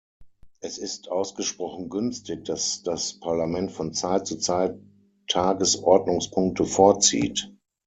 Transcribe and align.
Es 0.61 0.79
ist 0.79 1.09
ausgesprochen 1.09 1.87
günstig, 1.91 2.43
dass 2.45 2.81
das 2.81 3.19
Parlament 3.19 3.71
von 3.71 3.93
Zeit 3.93 4.25
zu 4.25 4.39
Zeit 4.39 4.79
Tagesordnungspunkte 5.27 6.65
vorzieht. 6.65 7.55